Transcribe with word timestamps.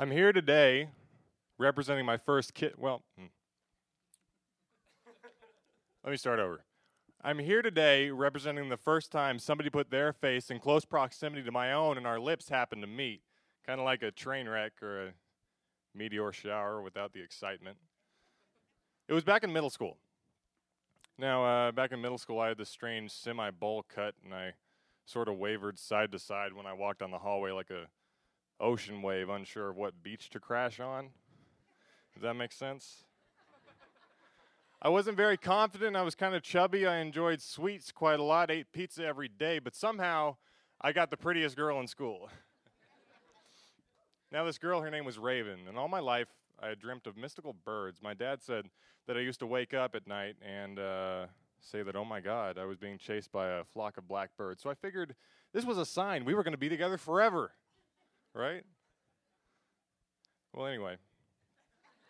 I'm 0.00 0.10
here 0.10 0.32
today 0.32 0.88
representing 1.58 2.06
my 2.06 2.16
first 2.16 2.54
kid. 2.54 2.72
Well, 2.78 3.02
hmm. 3.18 3.26
let 6.02 6.10
me 6.10 6.16
start 6.16 6.38
over. 6.38 6.64
I'm 7.22 7.38
here 7.38 7.60
today 7.60 8.08
representing 8.08 8.70
the 8.70 8.78
first 8.78 9.12
time 9.12 9.38
somebody 9.38 9.68
put 9.68 9.90
their 9.90 10.14
face 10.14 10.50
in 10.50 10.58
close 10.58 10.86
proximity 10.86 11.42
to 11.42 11.52
my 11.52 11.74
own 11.74 11.98
and 11.98 12.06
our 12.06 12.18
lips 12.18 12.48
happened 12.48 12.80
to 12.80 12.86
meet. 12.86 13.20
Kind 13.66 13.78
of 13.78 13.84
like 13.84 14.02
a 14.02 14.10
train 14.10 14.48
wreck 14.48 14.72
or 14.80 15.08
a 15.08 15.12
meteor 15.94 16.32
shower 16.32 16.80
without 16.80 17.12
the 17.12 17.20
excitement. 17.20 17.76
It 19.06 19.12
was 19.12 19.22
back 19.22 19.44
in 19.44 19.52
middle 19.52 19.68
school. 19.68 19.98
Now, 21.18 21.44
uh, 21.44 21.72
back 21.72 21.92
in 21.92 22.00
middle 22.00 22.16
school, 22.16 22.40
I 22.40 22.48
had 22.48 22.56
this 22.56 22.70
strange 22.70 23.10
semi 23.10 23.50
bowl 23.50 23.84
cut, 23.94 24.14
and 24.24 24.32
I 24.32 24.54
sort 25.04 25.28
of 25.28 25.36
wavered 25.36 25.78
side 25.78 26.10
to 26.12 26.18
side 26.18 26.54
when 26.54 26.64
I 26.64 26.72
walked 26.72 27.00
down 27.00 27.10
the 27.10 27.18
hallway 27.18 27.50
like 27.50 27.68
a 27.68 27.88
ocean 28.60 29.02
wave, 29.02 29.28
unsure 29.28 29.70
of 29.70 29.76
what 29.76 30.02
beach 30.02 30.30
to 30.30 30.40
crash 30.40 30.80
on. 30.80 31.10
Does 32.14 32.22
that 32.22 32.34
make 32.34 32.52
sense? 32.52 33.04
I 34.82 34.88
wasn't 34.88 35.16
very 35.16 35.36
confident. 35.36 35.94
I 35.94 36.02
was 36.02 36.14
kind 36.14 36.34
of 36.34 36.42
chubby. 36.42 36.86
I 36.86 36.98
enjoyed 36.98 37.42
sweets 37.42 37.92
quite 37.92 38.18
a 38.18 38.22
lot, 38.22 38.50
ate 38.50 38.72
pizza 38.72 39.04
every 39.04 39.28
day, 39.28 39.58
but 39.58 39.74
somehow 39.74 40.36
I 40.80 40.92
got 40.92 41.10
the 41.10 41.16
prettiest 41.16 41.54
girl 41.56 41.78
in 41.80 41.86
school. 41.86 42.30
now, 44.32 44.44
this 44.44 44.56
girl, 44.56 44.80
her 44.80 44.90
name 44.90 45.04
was 45.04 45.18
Raven, 45.18 45.60
and 45.68 45.76
all 45.76 45.88
my 45.88 46.00
life 46.00 46.28
I 46.62 46.68
had 46.68 46.78
dreamt 46.78 47.06
of 47.06 47.16
mystical 47.16 47.54
birds. 47.64 48.00
My 48.02 48.14
dad 48.14 48.42
said 48.42 48.70
that 49.06 49.16
I 49.16 49.20
used 49.20 49.40
to 49.40 49.46
wake 49.46 49.74
up 49.74 49.94
at 49.94 50.06
night 50.06 50.36
and 50.40 50.78
uh, 50.78 51.26
say 51.60 51.82
that, 51.82 51.96
oh 51.96 52.04
my 52.04 52.20
God, 52.20 52.58
I 52.58 52.64
was 52.64 52.78
being 52.78 52.98
chased 52.98 53.32
by 53.32 53.48
a 53.48 53.64
flock 53.64 53.98
of 53.98 54.08
blackbirds. 54.08 54.62
So 54.62 54.70
I 54.70 54.74
figured 54.74 55.14
this 55.52 55.64
was 55.64 55.78
a 55.78 55.86
sign 55.86 56.24
we 56.24 56.34
were 56.34 56.42
going 56.42 56.52
to 56.52 56.58
be 56.58 56.68
together 56.68 56.96
forever, 56.96 57.52
right? 58.34 58.62
Well, 60.54 60.66
anyway. 60.66 60.96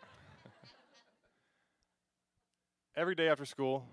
Every 2.97 3.15
day 3.15 3.29
after 3.29 3.45
school, 3.45 3.87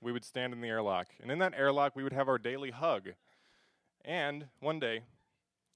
we 0.00 0.12
would 0.12 0.24
stand 0.24 0.52
in 0.52 0.60
the 0.60 0.68
airlock. 0.68 1.08
And 1.20 1.30
in 1.30 1.38
that 1.40 1.54
airlock, 1.56 1.96
we 1.96 2.02
would 2.02 2.12
have 2.12 2.28
our 2.28 2.38
daily 2.38 2.70
hug. 2.70 3.10
And 4.04 4.46
one 4.60 4.78
day, 4.78 5.02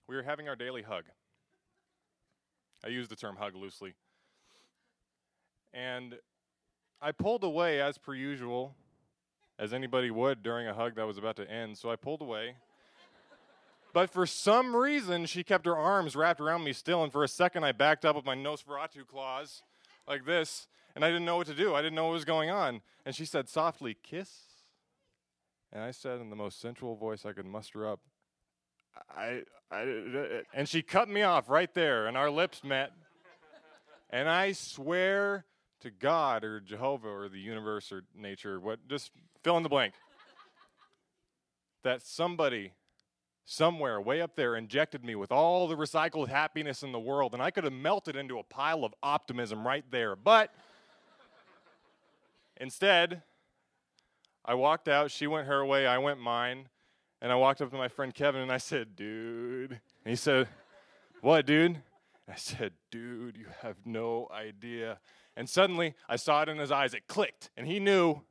we 0.09 0.17
were 0.17 0.23
having 0.23 0.49
our 0.49 0.57
daily 0.57 0.83
hug. 0.83 1.05
I 2.85 2.89
use 2.89 3.09
the 3.09 3.17
term 3.17 3.37
hug 3.37 3.55
loosely. 3.55 3.95
And 5.73 6.17
I 7.01 7.13
pulled 7.13 7.45
away 7.45 7.81
as 7.81 7.98
per 7.98 8.15
usual, 8.15 8.77
as 9.59 9.73
anybody 9.73 10.11
would 10.11 10.43
during 10.43 10.69
a 10.69 10.75
hug 10.75 10.97
that 10.97 11.07
was 11.07 11.19
about 11.19 11.37
to 11.37 11.51
end. 11.51 11.79
So 11.79 11.91
I 11.91 11.97
pulled 11.97 12.21
away. 12.21 12.57
But 13.93 14.11
for 14.11 14.27
some 14.27 14.75
reason, 14.75 15.27
she 15.27 15.45
kept 15.45 15.67
her 15.67 15.77
arms 15.77 16.17
wrapped 16.17 16.41
around 16.41 16.65
me 16.65 16.73
still. 16.73 17.03
And 17.03 17.12
for 17.12 17.25
a 17.25 17.29
second, 17.29 17.65
I 17.65 17.73
backed 17.73 18.05
up 18.05 18.17
with 18.17 18.25
my 18.25 18.35
Nosferatu 18.35 19.07
claws 19.07 19.62
like 20.09 20.25
this. 20.25 20.67
And 20.95 21.05
I 21.05 21.09
didn't 21.09 21.25
know 21.25 21.37
what 21.37 21.47
to 21.47 21.55
do. 21.55 21.75
I 21.75 21.83
didn't 21.83 21.95
know 21.95 22.07
what 22.07 22.13
was 22.13 22.25
going 22.25 22.51
on. 22.51 22.83
And 23.05 23.15
she 23.15 23.25
said 23.25 23.48
softly, 23.48 23.97
Kiss. 24.03 24.31
And 25.73 25.83
I 25.83 25.91
said 25.91 26.20
in 26.20 26.31
the 26.31 26.37
most 26.37 26.61
sensual 26.61 26.97
voice 26.97 27.25
I 27.25 27.33
could 27.33 27.47
muster 27.47 27.89
up, 27.89 28.01
I, 29.17 29.43
I, 29.70 29.83
uh, 29.83 30.25
and 30.53 30.69
she 30.69 30.83
cut 30.83 31.09
me 31.09 31.23
off 31.23 31.48
right 31.48 31.73
there, 31.73 32.07
and 32.07 32.17
our 32.17 32.31
lips 32.31 32.63
met. 32.63 32.93
And 34.11 34.29
I 34.29 34.53
swear 34.53 35.47
to 35.81 35.91
God 35.91 36.45
or 36.45 36.61
Jehovah 36.61 37.09
or 37.09 37.29
the 37.31 37.41
universe 37.41 37.91
or 37.91 38.03
nature, 38.15 38.61
what 38.61 38.87
just 38.87 39.11
fill 39.43 39.57
in 39.57 39.63
the 39.63 39.70
blank. 39.70 39.95
that 41.83 42.03
somebody 42.03 42.73
somewhere 43.45 44.01
way 44.01 44.21
up 44.21 44.37
there 44.37 44.57
injected 44.57 45.05
me 45.05 45.15
with 45.15 45.33
all 45.33 45.67
the 45.69 45.77
recycled 45.77 46.29
happiness 46.29 46.83
in 46.83 46.93
the 46.93 47.01
world 47.01 47.35
and 47.35 47.43
I 47.43 47.51
could 47.51 47.65
have 47.65 47.73
melted 47.73 48.17
into 48.17 48.39
a 48.39 48.43
pile 48.43 48.85
of 48.85 48.95
optimism 49.03 49.67
right 49.67 49.85
there. 49.91 50.15
But 50.15 50.55
instead, 52.57 53.23
I 54.45 54.55
walked 54.55 54.89
out, 54.89 55.11
she 55.11 55.27
went 55.27 55.47
her 55.47 55.64
way, 55.64 55.86
I 55.86 55.98
went 55.98 56.20
mine, 56.20 56.69
and 57.20 57.30
I 57.30 57.36
walked 57.36 57.63
up 57.63 57.70
to 57.70 57.77
my 57.77 57.89
friend 57.89 58.13
Kevin 58.13 58.42
and 58.42 58.51
I 58.51 58.58
said, 58.58 58.97
"Dude." 58.97 59.70
And 59.70 60.11
he 60.11 60.17
said, 60.17 60.48
"What, 61.20 61.47
dude?" 61.47 61.80
I 62.29 62.35
said, 62.35 62.73
"Dude, 62.91 63.36
you 63.36 63.47
have 63.61 63.77
no 63.86 64.29
idea." 64.33 64.98
And 65.36 65.48
suddenly 65.48 65.95
I 66.09 66.17
saw 66.17 66.42
it 66.42 66.48
in 66.48 66.59
his 66.59 66.73
eyes. 66.73 66.95
It 66.95 67.07
clicked. 67.07 67.51
And 67.57 67.67
he 67.67 67.79
knew, 67.79 68.23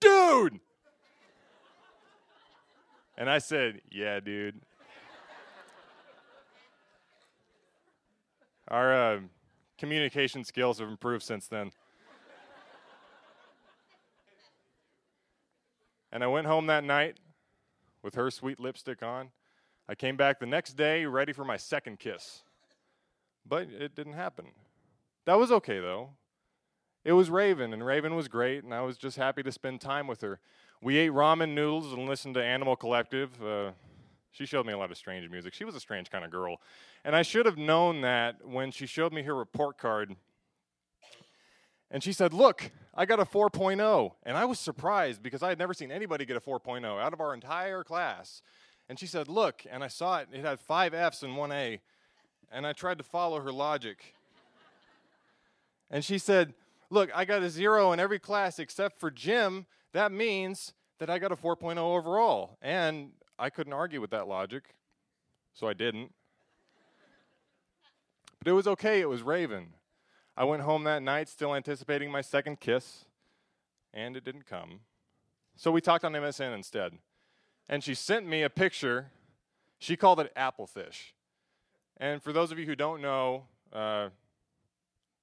dude. 0.00 0.60
And 3.18 3.28
I 3.28 3.38
said, 3.38 3.80
yeah, 3.90 4.20
dude. 4.20 4.60
Our 8.68 8.94
uh, 8.94 9.20
communication 9.76 10.44
skills 10.44 10.78
have 10.78 10.88
improved 10.88 11.24
since 11.24 11.48
then. 11.48 11.72
And 16.12 16.22
I 16.22 16.28
went 16.28 16.46
home 16.46 16.66
that 16.68 16.84
night 16.84 17.18
with 18.04 18.14
her 18.14 18.30
sweet 18.30 18.60
lipstick 18.60 19.02
on. 19.02 19.30
I 19.88 19.96
came 19.96 20.16
back 20.16 20.38
the 20.38 20.46
next 20.46 20.74
day 20.74 21.04
ready 21.04 21.32
for 21.32 21.44
my 21.44 21.56
second 21.56 21.98
kiss. 21.98 22.44
But 23.44 23.68
it 23.68 23.96
didn't 23.96 24.12
happen. 24.12 24.46
That 25.24 25.38
was 25.38 25.50
okay, 25.50 25.80
though. 25.80 26.10
It 27.04 27.12
was 27.12 27.30
Raven, 27.30 27.72
and 27.72 27.84
Raven 27.84 28.14
was 28.14 28.28
great, 28.28 28.64
and 28.64 28.74
I 28.74 28.82
was 28.82 28.98
just 28.98 29.16
happy 29.16 29.42
to 29.42 29.52
spend 29.52 29.80
time 29.80 30.06
with 30.06 30.20
her. 30.20 30.40
We 30.82 30.96
ate 30.96 31.12
ramen 31.12 31.54
noodles 31.54 31.92
and 31.92 32.08
listened 32.08 32.34
to 32.34 32.44
Animal 32.44 32.76
Collective. 32.76 33.42
Uh, 33.42 33.70
she 34.30 34.46
showed 34.46 34.66
me 34.66 34.72
a 34.72 34.78
lot 34.78 34.90
of 34.90 34.96
strange 34.96 35.28
music. 35.30 35.54
She 35.54 35.64
was 35.64 35.74
a 35.74 35.80
strange 35.80 36.10
kind 36.10 36.24
of 36.24 36.30
girl. 36.30 36.60
And 37.04 37.16
I 37.16 37.22
should 37.22 37.46
have 37.46 37.56
known 37.56 38.02
that 38.02 38.46
when 38.46 38.70
she 38.70 38.86
showed 38.86 39.12
me 39.12 39.22
her 39.22 39.34
report 39.34 39.78
card. 39.78 40.14
And 41.90 42.02
she 42.02 42.12
said, 42.12 42.34
Look, 42.34 42.70
I 42.94 43.06
got 43.06 43.20
a 43.20 43.24
4.0. 43.24 44.12
And 44.24 44.36
I 44.36 44.44
was 44.44 44.58
surprised 44.58 45.22
because 45.22 45.42
I 45.42 45.48
had 45.48 45.58
never 45.58 45.74
seen 45.74 45.90
anybody 45.90 46.24
get 46.24 46.36
a 46.36 46.40
4.0 46.40 46.84
out 46.84 47.12
of 47.12 47.20
our 47.20 47.32
entire 47.32 47.82
class. 47.82 48.42
And 48.88 48.98
she 48.98 49.06
said, 49.06 49.28
Look, 49.28 49.64
and 49.70 49.82
I 49.82 49.88
saw 49.88 50.18
it, 50.18 50.28
it 50.32 50.44
had 50.44 50.60
five 50.60 50.94
F's 50.94 51.22
and 51.22 51.36
one 51.36 51.52
A. 51.52 51.80
And 52.50 52.66
I 52.66 52.72
tried 52.72 52.98
to 52.98 53.04
follow 53.04 53.40
her 53.40 53.52
logic. 53.52 54.14
And 55.90 56.04
she 56.04 56.18
said, 56.18 56.54
look, 56.90 57.10
I 57.14 57.24
got 57.24 57.42
a 57.42 57.50
zero 57.50 57.92
in 57.92 58.00
every 58.00 58.18
class 58.18 58.58
except 58.58 58.98
for 58.98 59.10
gym. 59.10 59.66
That 59.92 60.12
means 60.12 60.72
that 60.98 61.10
I 61.10 61.18
got 61.18 61.32
a 61.32 61.36
4.0 61.36 61.78
overall. 61.78 62.56
And 62.60 63.12
I 63.38 63.50
couldn't 63.50 63.72
argue 63.72 64.00
with 64.00 64.10
that 64.10 64.26
logic, 64.26 64.74
so 65.52 65.68
I 65.68 65.72
didn't. 65.72 66.12
But 68.38 68.50
it 68.50 68.54
was 68.54 68.66
okay, 68.66 69.00
it 69.00 69.08
was 69.08 69.22
Raven. 69.22 69.74
I 70.36 70.44
went 70.44 70.62
home 70.62 70.84
that 70.84 71.02
night 71.02 71.28
still 71.28 71.54
anticipating 71.54 72.10
my 72.10 72.20
second 72.20 72.60
kiss, 72.60 73.06
and 73.92 74.16
it 74.16 74.24
didn't 74.24 74.46
come. 74.46 74.80
So 75.56 75.72
we 75.72 75.80
talked 75.80 76.04
on 76.04 76.12
MSN 76.12 76.54
instead. 76.54 76.92
And 77.68 77.82
she 77.82 77.94
sent 77.94 78.26
me 78.26 78.42
a 78.42 78.50
picture. 78.50 79.10
She 79.78 79.96
called 79.96 80.20
it 80.20 80.32
applefish. 80.36 81.12
And 81.96 82.22
for 82.22 82.32
those 82.32 82.52
of 82.52 82.58
you 82.58 82.66
who 82.66 82.76
don't 82.76 83.02
know, 83.02 83.44
uh, 83.72 84.08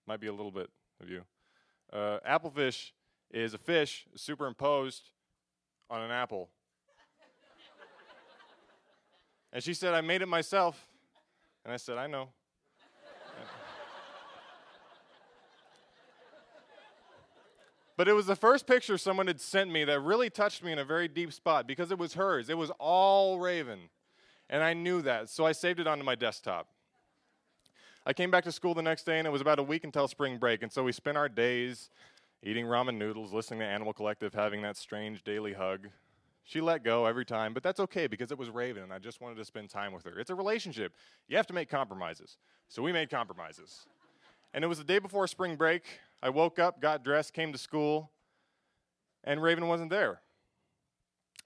might 0.05 0.19
be 0.19 0.27
a 0.27 0.33
little 0.33 0.51
bit 0.51 0.69
of 1.01 1.09
you, 1.09 1.23
uh, 1.91 2.19
applefish 2.27 2.91
is 3.31 3.53
a 3.53 3.57
fish 3.57 4.05
superimposed 4.15 5.11
on 5.89 6.01
an 6.01 6.11
apple. 6.11 6.49
and 9.53 9.63
she 9.63 9.73
said, 9.73 9.93
I 9.93 10.01
made 10.01 10.21
it 10.21 10.27
myself. 10.27 10.87
And 11.63 11.73
I 11.73 11.77
said, 11.77 11.97
I 11.97 12.07
know. 12.07 12.29
But 17.97 18.07
it 18.07 18.13
was 18.13 18.25
the 18.25 18.35
first 18.35 18.67
picture 18.67 18.97
someone 18.97 19.27
had 19.27 19.39
sent 19.39 19.71
me 19.71 19.85
that 19.85 20.01
really 20.01 20.29
touched 20.29 20.63
me 20.63 20.71
in 20.71 20.79
a 20.79 20.83
very 20.83 21.07
deep 21.07 21.31
spot 21.31 21.65
because 21.65 21.91
it 21.91 21.97
was 21.97 22.15
hers. 22.15 22.49
It 22.49 22.57
was 22.57 22.71
all 22.77 23.39
Raven. 23.39 23.89
And 24.49 24.61
I 24.61 24.73
knew 24.73 25.01
that. 25.03 25.29
So 25.29 25.45
I 25.45 25.53
saved 25.53 25.79
it 25.79 25.87
onto 25.87 26.03
my 26.03 26.15
desktop. 26.15 26.67
I 28.07 28.13
came 28.13 28.29
back 28.29 28.43
to 28.43 28.51
school 28.51 28.75
the 28.75 28.83
next 28.83 29.03
day, 29.03 29.17
and 29.17 29.27
it 29.27 29.31
was 29.31 29.41
about 29.41 29.57
a 29.57 29.63
week 29.63 29.83
until 29.83 30.07
spring 30.07 30.37
break. 30.37 30.61
And 30.61 30.71
so 30.71 30.83
we 30.83 30.91
spent 30.91 31.17
our 31.17 31.27
days 31.27 31.89
eating 32.43 32.67
ramen 32.67 32.97
noodles, 32.97 33.33
listening 33.33 33.61
to 33.61 33.65
Animal 33.65 33.93
Collective, 33.93 34.31
having 34.31 34.61
that 34.61 34.77
strange 34.77 35.23
daily 35.23 35.53
hug. 35.53 35.87
She 36.43 36.61
let 36.61 36.83
go 36.83 37.07
every 37.07 37.25
time, 37.25 37.55
but 37.55 37.63
that's 37.63 37.79
okay 37.79 38.05
because 38.05 38.31
it 38.31 38.37
was 38.37 38.51
Raven, 38.51 38.83
and 38.83 38.93
I 38.93 38.99
just 38.99 39.21
wanted 39.21 39.37
to 39.37 39.45
spend 39.45 39.71
time 39.71 39.91
with 39.91 40.03
her. 40.03 40.19
It's 40.19 40.29
a 40.29 40.35
relationship. 40.35 40.93
You 41.27 41.37
have 41.37 41.47
to 41.47 41.53
make 41.53 41.67
compromises. 41.67 42.37
So 42.67 42.83
we 42.83 42.91
made 42.91 43.09
compromises. 43.09 43.87
And 44.53 44.63
it 44.63 44.67
was 44.67 44.77
the 44.77 44.83
day 44.83 44.99
before 44.99 45.25
spring 45.25 45.55
break. 45.55 45.83
I 46.21 46.29
woke 46.29 46.59
up, 46.59 46.79
got 46.79 47.03
dressed, 47.03 47.33
came 47.33 47.51
to 47.51 47.57
school, 47.57 48.11
and 49.23 49.41
Raven 49.41 49.67
wasn't 49.67 49.89
there. 49.89 50.21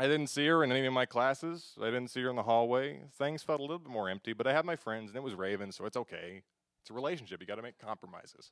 I 0.02 0.08
didn't 0.08 0.28
see 0.28 0.48
her 0.48 0.64
in 0.64 0.72
any 0.72 0.86
of 0.86 0.94
my 0.94 1.06
classes. 1.06 1.74
I 1.78 1.86
didn't 1.86 2.08
see 2.08 2.22
her 2.22 2.30
in 2.30 2.38
the 2.38 2.44
hallway. 2.44 3.02
Things 3.18 3.44
felt 3.44 3.60
a 3.60 3.64
little 3.64 3.80
bit 3.80 3.92
more 3.92 4.10
empty, 4.10 4.32
but 4.32 4.48
I 4.48 4.54
had 4.54 4.64
my 4.64 4.78
friends, 4.78 5.10
and 5.10 5.18
it 5.18 5.24
was 5.24 5.36
Raven, 5.36 5.74
so 5.74 5.86
it's 5.86 5.98
okay. 5.98 6.42
It's 6.82 6.90
a 6.90 6.94
relationship. 6.94 7.42
You 7.42 7.48
got 7.48 7.56
to 7.56 7.62
make 7.62 7.78
compromises. 7.78 8.52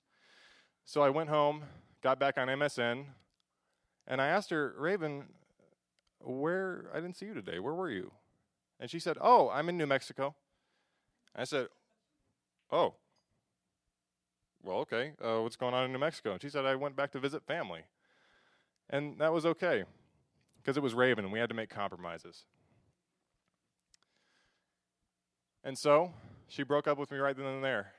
So 0.83 1.01
I 1.01 1.09
went 1.09 1.29
home, 1.29 1.63
got 2.03 2.19
back 2.19 2.37
on 2.37 2.49
MSN, 2.49 3.05
and 4.07 4.21
I 4.21 4.27
asked 4.27 4.49
her, 4.49 4.75
Raven, 4.77 5.23
where, 6.19 6.89
I 6.93 6.99
didn't 6.99 7.15
see 7.15 7.27
you 7.27 7.33
today. 7.33 7.59
Where 7.59 7.73
were 7.73 7.91
you? 7.91 8.11
And 8.77 8.91
she 8.91 8.99
said, 8.99 9.17
Oh, 9.21 9.49
I'm 9.49 9.69
in 9.69 9.77
New 9.77 9.87
Mexico. 9.87 10.35
I 11.33 11.45
said, 11.45 11.67
Oh, 12.71 12.95
well, 14.61 14.79
okay, 14.79 15.13
uh, 15.23 15.41
what's 15.41 15.55
going 15.55 15.73
on 15.73 15.85
in 15.85 15.93
New 15.93 15.99
Mexico? 15.99 16.33
And 16.33 16.41
she 16.41 16.49
said, 16.49 16.65
I 16.65 16.75
went 16.75 16.97
back 16.97 17.11
to 17.13 17.19
visit 17.19 17.45
family. 17.45 17.83
And 18.89 19.17
that 19.19 19.31
was 19.31 19.45
okay 19.45 19.85
because 20.67 20.75
it 20.75 20.83
was 20.83 20.93
Raven 20.93 21.23
and 21.23 21.31
we 21.31 21.39
had 21.39 21.47
to 21.47 21.55
make 21.55 21.69
compromises. 21.69 22.43
And 25.63 25.77
so 25.77 26.11
she 26.49 26.61
broke 26.63 26.89
up 26.89 26.97
with 26.97 27.09
me 27.09 27.19
right 27.19 27.37
then 27.37 27.45
and 27.45 27.63
there. 27.63 27.93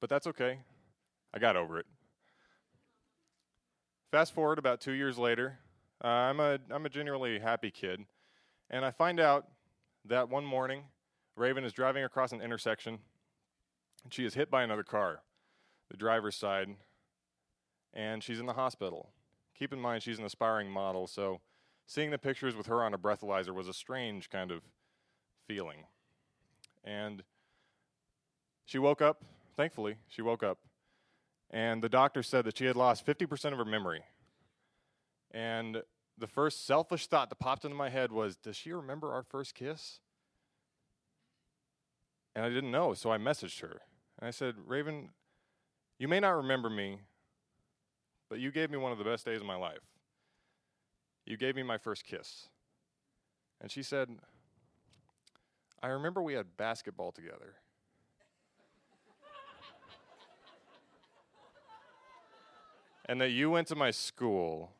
But 0.00 0.08
that's 0.08 0.28
okay. 0.28 0.60
I 1.34 1.40
got 1.40 1.56
over 1.56 1.80
it. 1.80 1.86
Fast 4.12 4.32
forward 4.32 4.60
about 4.60 4.80
two 4.80 4.92
years 4.92 5.18
later, 5.18 5.58
uh, 6.04 6.06
I'm, 6.06 6.38
a, 6.38 6.60
I'm 6.70 6.86
a 6.86 6.88
genuinely 6.88 7.40
happy 7.40 7.72
kid. 7.72 8.04
And 8.70 8.84
I 8.84 8.92
find 8.92 9.18
out 9.18 9.48
that 10.04 10.28
one 10.28 10.44
morning, 10.44 10.84
Raven 11.34 11.64
is 11.64 11.72
driving 11.72 12.04
across 12.04 12.30
an 12.30 12.40
intersection 12.40 13.00
and 14.04 14.14
she 14.14 14.24
is 14.24 14.34
hit 14.34 14.48
by 14.48 14.62
another 14.62 14.84
car, 14.84 15.22
the 15.90 15.96
driver's 15.96 16.36
side, 16.36 16.68
and 17.92 18.22
she's 18.22 18.38
in 18.38 18.46
the 18.46 18.52
hospital. 18.52 19.10
Keep 19.62 19.74
in 19.74 19.80
mind, 19.80 20.02
she's 20.02 20.18
an 20.18 20.24
aspiring 20.24 20.68
model, 20.68 21.06
so 21.06 21.40
seeing 21.86 22.10
the 22.10 22.18
pictures 22.18 22.56
with 22.56 22.66
her 22.66 22.82
on 22.82 22.94
a 22.94 22.98
breathalyzer 22.98 23.54
was 23.54 23.68
a 23.68 23.72
strange 23.72 24.28
kind 24.28 24.50
of 24.50 24.60
feeling. 25.46 25.84
And 26.82 27.22
she 28.64 28.80
woke 28.80 29.00
up, 29.00 29.22
thankfully, 29.56 29.98
she 30.08 30.20
woke 30.20 30.42
up, 30.42 30.58
and 31.48 31.80
the 31.80 31.88
doctor 31.88 32.24
said 32.24 32.44
that 32.46 32.58
she 32.58 32.64
had 32.64 32.74
lost 32.74 33.06
50% 33.06 33.52
of 33.52 33.58
her 33.58 33.64
memory. 33.64 34.02
And 35.30 35.84
the 36.18 36.26
first 36.26 36.66
selfish 36.66 37.06
thought 37.06 37.28
that 37.28 37.38
popped 37.38 37.64
into 37.64 37.76
my 37.76 37.88
head 37.88 38.10
was, 38.10 38.34
Does 38.34 38.56
she 38.56 38.72
remember 38.72 39.12
our 39.12 39.22
first 39.22 39.54
kiss? 39.54 40.00
And 42.34 42.44
I 42.44 42.48
didn't 42.48 42.72
know, 42.72 42.94
so 42.94 43.12
I 43.12 43.18
messaged 43.18 43.60
her. 43.60 43.82
And 44.18 44.26
I 44.26 44.32
said, 44.32 44.56
Raven, 44.66 45.10
you 46.00 46.08
may 46.08 46.18
not 46.18 46.30
remember 46.30 46.68
me, 46.68 46.98
but 48.32 48.40
you 48.40 48.50
gave 48.50 48.70
me 48.70 48.78
one 48.78 48.90
of 48.90 48.96
the 48.96 49.04
best 49.04 49.26
days 49.26 49.42
of 49.42 49.46
my 49.46 49.56
life. 49.56 49.84
You 51.26 51.36
gave 51.36 51.54
me 51.54 51.62
my 51.62 51.76
first 51.76 52.06
kiss. 52.06 52.48
And 53.60 53.70
she 53.70 53.82
said, 53.82 54.08
I 55.82 55.88
remember 55.88 56.22
we 56.22 56.32
had 56.32 56.56
basketball 56.56 57.12
together. 57.12 57.56
and 63.06 63.20
that 63.20 63.32
you 63.32 63.50
went 63.50 63.68
to 63.68 63.76
my 63.76 63.90
school, 63.90 64.72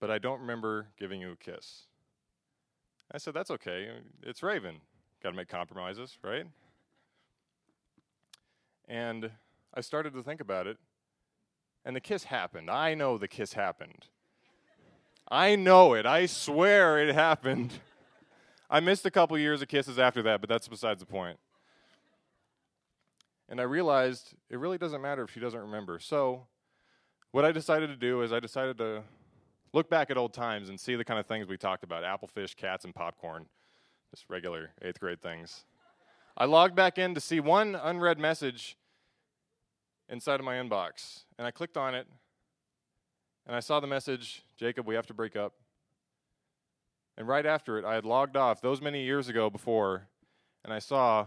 but 0.00 0.10
I 0.10 0.16
don't 0.16 0.40
remember 0.40 0.86
giving 0.98 1.20
you 1.20 1.32
a 1.32 1.36
kiss. 1.36 1.88
I 3.12 3.18
said, 3.18 3.34
That's 3.34 3.50
okay. 3.50 3.90
It's 4.22 4.42
Raven. 4.42 4.76
Got 5.22 5.32
to 5.32 5.36
make 5.36 5.48
compromises, 5.48 6.16
right? 6.24 6.46
And 8.88 9.30
I 9.74 9.82
started 9.82 10.14
to 10.14 10.22
think 10.22 10.40
about 10.40 10.66
it, 10.66 10.78
and 11.88 11.96
the 11.96 12.00
kiss 12.02 12.24
happened. 12.24 12.70
I 12.70 12.92
know 12.92 13.16
the 13.16 13.26
kiss 13.26 13.54
happened. 13.54 14.04
I 15.26 15.56
know 15.56 15.94
it. 15.94 16.04
I 16.04 16.26
swear 16.26 16.98
it 16.98 17.14
happened. 17.14 17.72
I 18.70 18.80
missed 18.80 19.06
a 19.06 19.10
couple 19.10 19.38
years 19.38 19.62
of 19.62 19.68
kisses 19.68 19.98
after 19.98 20.22
that, 20.24 20.42
but 20.42 20.50
that's 20.50 20.68
besides 20.68 21.00
the 21.00 21.06
point. 21.06 21.38
And 23.48 23.58
I 23.58 23.62
realized 23.62 24.34
it 24.50 24.58
really 24.58 24.76
doesn't 24.76 25.00
matter 25.00 25.22
if 25.22 25.32
she 25.32 25.40
doesn't 25.40 25.58
remember. 25.58 25.98
So, 25.98 26.46
what 27.32 27.46
I 27.46 27.52
decided 27.52 27.86
to 27.86 27.96
do 27.96 28.20
is 28.20 28.34
I 28.34 28.40
decided 28.40 28.76
to 28.76 29.02
look 29.72 29.88
back 29.88 30.10
at 30.10 30.18
old 30.18 30.34
times 30.34 30.68
and 30.68 30.78
see 30.78 30.94
the 30.94 31.06
kind 31.06 31.18
of 31.18 31.24
things 31.24 31.48
we 31.48 31.56
talked 31.56 31.84
about 31.84 32.04
apple 32.04 32.28
fish, 32.28 32.54
cats, 32.54 32.84
and 32.84 32.94
popcorn. 32.94 33.46
Just 34.10 34.26
regular 34.28 34.72
eighth 34.82 35.00
grade 35.00 35.22
things. 35.22 35.64
I 36.36 36.44
logged 36.44 36.74
back 36.74 36.98
in 36.98 37.14
to 37.14 37.20
see 37.20 37.40
one 37.40 37.74
unread 37.74 38.18
message 38.18 38.76
inside 40.08 40.40
of 40.40 40.46
my 40.46 40.54
inbox. 40.56 41.24
And 41.38 41.46
I 41.46 41.50
clicked 41.50 41.76
on 41.76 41.94
it, 41.94 42.06
and 43.46 43.54
I 43.54 43.60
saw 43.60 43.80
the 43.80 43.86
message 43.86 44.42
Jacob, 44.56 44.86
we 44.86 44.94
have 44.94 45.06
to 45.06 45.14
break 45.14 45.36
up. 45.36 45.54
And 47.16 47.26
right 47.26 47.46
after 47.46 47.78
it, 47.78 47.84
I 47.84 47.94
had 47.94 48.04
logged 48.04 48.36
off 48.36 48.60
those 48.60 48.80
many 48.80 49.04
years 49.04 49.28
ago 49.28 49.50
before, 49.50 50.08
and 50.64 50.72
I 50.72 50.78
saw 50.78 51.26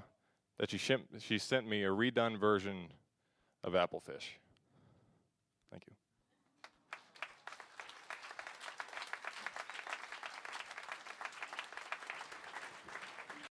that 0.58 0.70
she, 0.70 0.78
she 1.20 1.38
sent 1.38 1.68
me 1.68 1.84
a 1.84 1.90
redone 1.90 2.40
version 2.40 2.88
of 3.64 3.74
Applefish. 3.74 4.38